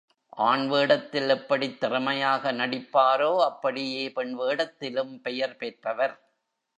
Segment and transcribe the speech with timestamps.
[0.37, 6.15] ஆண் வேடத்தில் எப்படித் திறமையாக நடிப்பாரோ அப்படியே பெண் வேடத்திலும் பெயர் பெற்றவர்.